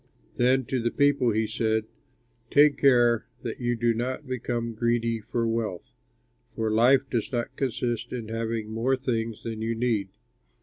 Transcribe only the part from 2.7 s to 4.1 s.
care that you do